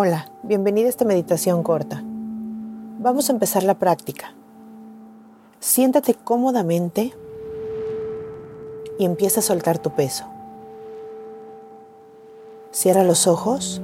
[0.00, 2.04] Hola, bienvenida a esta meditación corta.
[2.04, 4.32] Vamos a empezar la práctica.
[5.58, 7.12] Siéntate cómodamente
[9.00, 10.24] y empieza a soltar tu peso.
[12.70, 13.82] Cierra los ojos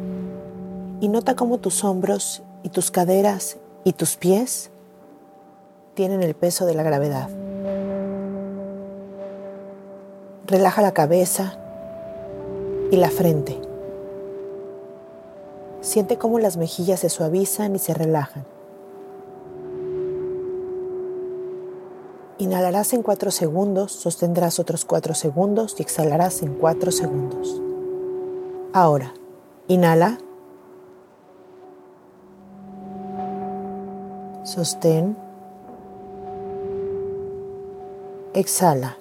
[1.01, 4.71] y nota cómo tus hombros y tus caderas y tus pies
[5.95, 7.29] tienen el peso de la gravedad.
[10.47, 11.59] Relaja la cabeza
[12.93, 13.64] y la frente.
[15.85, 18.47] Siente cómo las mejillas se suavizan y se relajan.
[22.39, 27.61] Inhalarás en 4 segundos, sostendrás otros 4 segundos y exhalarás en 4 segundos.
[28.73, 29.13] Ahora,
[29.69, 30.19] inhala.
[34.43, 35.19] Sostén.
[38.33, 38.97] Exhala.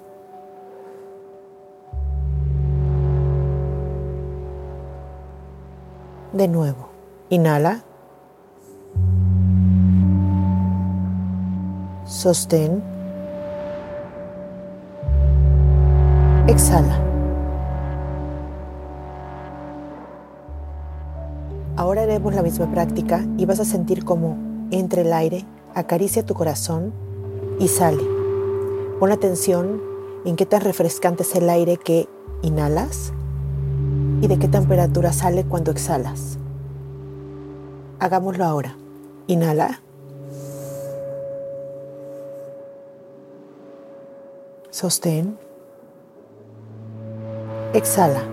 [6.34, 6.90] De nuevo,
[7.30, 7.84] inhala.
[12.06, 12.82] Sostén.
[16.48, 17.00] Exhala.
[21.76, 24.36] Ahora haremos la misma práctica y vas a sentir como
[24.72, 25.46] entra el aire,
[25.76, 26.94] acaricia tu corazón
[27.60, 28.04] y sale.
[29.00, 29.80] Pon atención
[30.26, 32.10] en qué tan refrescante es el aire que
[32.42, 33.14] inhalas
[34.24, 36.38] y de qué temperatura sale cuando exhalas.
[38.00, 38.78] Hagámoslo ahora.
[39.28, 39.82] Inhala.
[44.70, 45.38] Sostén.
[47.74, 48.24] Exhala.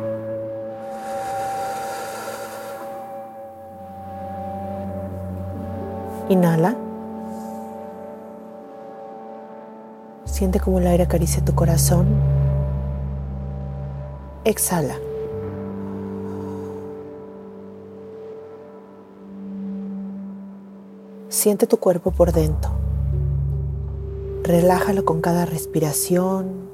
[6.28, 6.77] Inhala.
[10.24, 12.06] Siente como el aire acaricia tu corazón.
[14.44, 14.94] Exhala.
[21.30, 22.73] Siente tu cuerpo por dentro.
[24.42, 26.68] Relájalo con cada respiración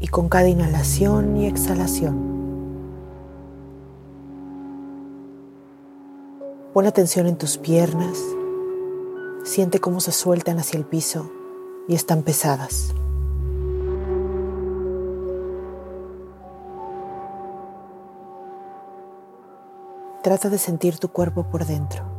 [0.00, 2.16] y con cada inhalación y exhalación.
[6.72, 8.18] Pon atención en tus piernas.
[9.44, 11.30] Siente cómo se sueltan hacia el piso
[11.86, 12.94] y están pesadas.
[20.22, 22.13] Trata de sentir tu cuerpo por dentro.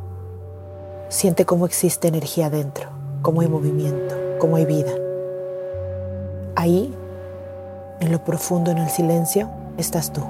[1.08, 2.88] Siente cómo existe energía dentro,
[3.22, 4.92] cómo hay movimiento, cómo hay vida.
[6.56, 6.92] Ahí,
[8.00, 10.22] en lo profundo, en el silencio, estás tú.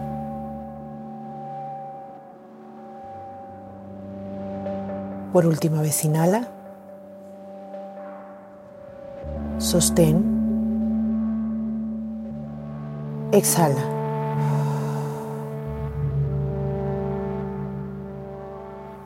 [5.32, 6.48] Por última vez, inhala.
[9.58, 10.25] Sostén.
[13.32, 13.95] Exhala.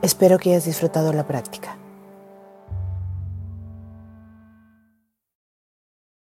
[0.01, 1.80] Espero que hayas disfrutado la práctica.